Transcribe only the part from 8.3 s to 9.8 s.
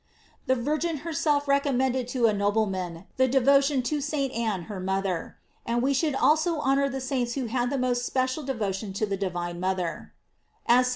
devotion to the divine